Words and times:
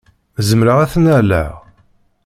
Zemreɣ 0.47 0.77
ad 0.79 0.89
t-nnaleɣ? 0.93 1.51